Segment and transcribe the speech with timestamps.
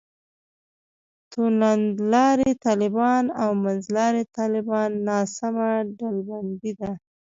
[1.31, 6.91] توندلاري طالبان او منځلاري طالبان ناسمه ډلبندي ده.